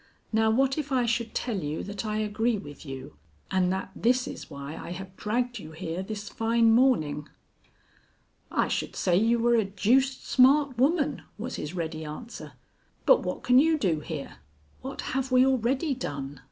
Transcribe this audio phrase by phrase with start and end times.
[0.33, 3.17] Now what if I should tell you that I agree with you,
[3.51, 7.29] and that this is why I have dragged you here this fine morning?"
[8.49, 12.53] "I should say you were a deuced smart woman," was his ready answer.
[13.05, 14.37] "But what can you do here?"
[14.81, 16.39] "What have we already done?"